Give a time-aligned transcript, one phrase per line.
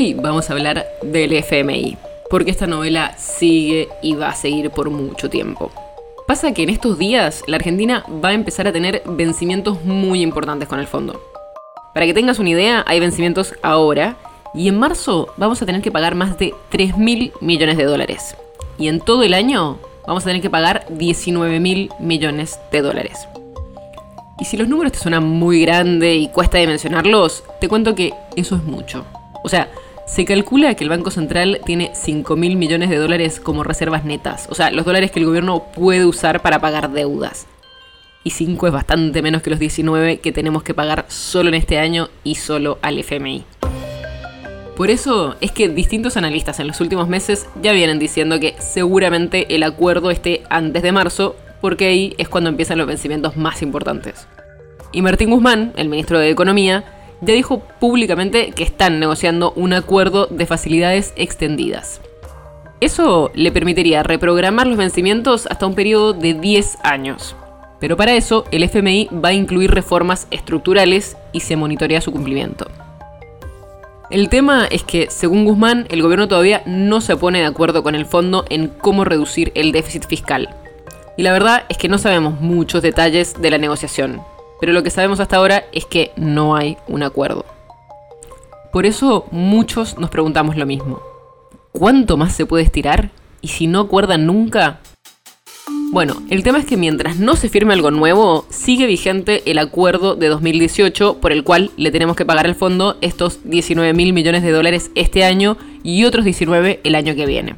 [0.00, 1.98] Hoy vamos a hablar del FMI,
[2.30, 5.70] porque esta novela sigue y va a seguir por mucho tiempo.
[6.26, 10.70] Pasa que en estos días la Argentina va a empezar a tener vencimientos muy importantes
[10.70, 11.20] con el fondo.
[11.92, 14.16] Para que tengas una idea, hay vencimientos ahora
[14.54, 18.36] y en marzo vamos a tener que pagar más de 3 mil millones de dólares.
[18.78, 23.28] Y en todo el año vamos a tener que pagar 19 mil millones de dólares.
[24.38, 28.56] Y si los números te suenan muy grande y cuesta dimensionarlos, te cuento que eso
[28.56, 29.04] es mucho.
[29.42, 29.68] O sea,
[30.10, 34.48] se calcula que el Banco Central tiene 5 mil millones de dólares como reservas netas,
[34.50, 37.46] o sea, los dólares que el gobierno puede usar para pagar deudas.
[38.24, 41.78] Y 5 es bastante menos que los 19 que tenemos que pagar solo en este
[41.78, 43.44] año y solo al FMI.
[44.76, 49.54] Por eso es que distintos analistas en los últimos meses ya vienen diciendo que seguramente
[49.54, 54.26] el acuerdo esté antes de marzo, porque ahí es cuando empiezan los vencimientos más importantes.
[54.90, 56.84] Y Martín Guzmán, el ministro de Economía,
[57.20, 62.00] ya dijo públicamente que están negociando un acuerdo de facilidades extendidas.
[62.80, 67.36] Eso le permitiría reprogramar los vencimientos hasta un periodo de 10 años.
[67.78, 72.70] Pero para eso, el FMI va a incluir reformas estructurales y se monitorea su cumplimiento.
[74.10, 77.94] El tema es que, según Guzmán, el gobierno todavía no se pone de acuerdo con
[77.94, 80.48] el fondo en cómo reducir el déficit fiscal.
[81.16, 84.20] Y la verdad es que no sabemos muchos detalles de la negociación,
[84.60, 87.44] pero lo que sabemos hasta ahora es que no hay un acuerdo.
[88.72, 91.00] Por eso muchos nos preguntamos lo mismo.
[91.72, 93.10] ¿Cuánto más se puede estirar?
[93.40, 94.80] ¿Y si no acuerdan nunca?
[95.92, 100.14] Bueno, el tema es que mientras no se firme algo nuevo, sigue vigente el acuerdo
[100.14, 104.44] de 2018 por el cual le tenemos que pagar al fondo estos 19 mil millones
[104.44, 107.56] de dólares este año y otros 19 el año que viene.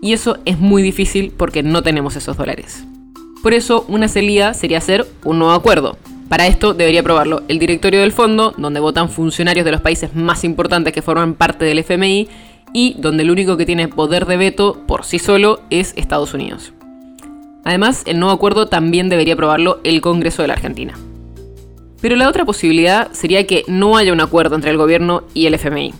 [0.00, 2.84] Y eso es muy difícil porque no tenemos esos dólares.
[3.42, 5.96] Por eso, una salida sería hacer un nuevo acuerdo,
[6.28, 10.44] para esto debería aprobarlo el directorio del fondo, donde votan funcionarios de los países más
[10.44, 12.28] importantes que forman parte del FMI
[12.72, 16.72] y donde el único que tiene poder de veto por sí solo es Estados Unidos.
[17.64, 20.94] Además, el nuevo acuerdo también debería aprobarlo el Congreso de la Argentina.
[22.00, 25.54] Pero la otra posibilidad sería que no haya un acuerdo entre el gobierno y el
[25.54, 25.94] FMI.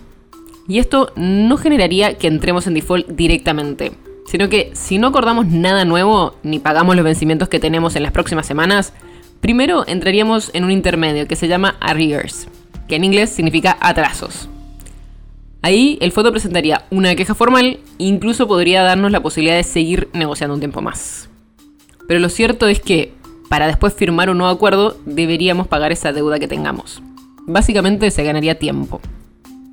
[0.69, 3.93] Y esto no generaría que entremos en default directamente,
[4.27, 8.13] sino que si no acordamos nada nuevo ni pagamos los vencimientos que tenemos en las
[8.13, 8.93] próximas semanas,
[9.41, 12.49] Primero entraríamos en un intermedio que se llama arrears,
[12.89, 14.49] que en inglés significa atrasos.
[15.63, 20.09] Ahí el fondo presentaría una queja formal e incluso podría darnos la posibilidad de seguir
[20.13, 21.29] negociando un tiempo más.
[22.07, 23.13] Pero lo cierto es que
[23.49, 27.03] para después firmar un nuevo acuerdo deberíamos pagar esa deuda que tengamos.
[27.47, 29.01] Básicamente se ganaría tiempo.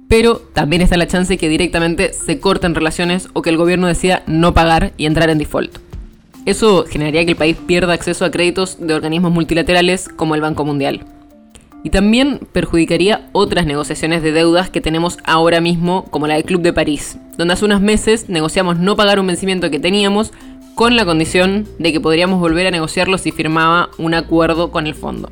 [0.07, 4.23] Pero también está la chance que directamente se corten relaciones o que el gobierno decida
[4.27, 5.82] no pagar y entrar en default.
[6.45, 10.65] Eso generaría que el país pierda acceso a créditos de organismos multilaterales como el Banco
[10.65, 11.05] Mundial.
[11.83, 16.61] Y también perjudicaría otras negociaciones de deudas que tenemos ahora mismo, como la del Club
[16.61, 20.31] de París, donde hace unos meses negociamos no pagar un vencimiento que teníamos
[20.75, 24.95] con la condición de que podríamos volver a negociarlo si firmaba un acuerdo con el
[24.95, 25.31] fondo.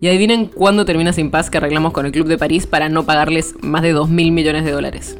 [0.00, 3.04] Y adivinen cuándo termina ese impasse que arreglamos con el Club de París para no
[3.04, 5.16] pagarles más de 2.000 millones de dólares.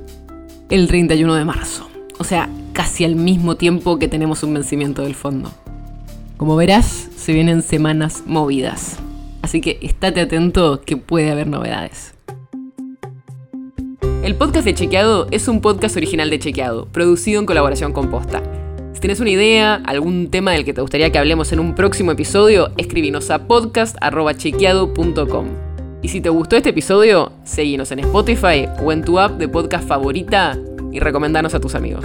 [0.71, 1.89] El 31 de marzo.
[2.19, 5.51] O sea, casi al mismo tiempo que tenemos un vencimiento del fondo.
[6.37, 8.99] Como verás, se vienen semanas movidas.
[9.43, 12.15] Así que estate atento que puede haber novedades.
[14.23, 18.43] El podcast de Chequeado es un podcast original de Chequeado, producido en colaboración con Posta.
[18.93, 22.13] Si tienes una idea, algún tema del que te gustaría que hablemos en un próximo
[22.13, 25.47] episodio, escríbenos a podcast.chequeado.com.
[26.03, 29.89] Y si te gustó este episodio, seguinos en Spotify o en tu app de podcast
[29.89, 30.57] favorita
[30.93, 32.05] y recomendanos a tus amigos.